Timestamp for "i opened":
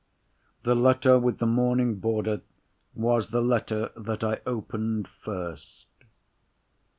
4.23-5.07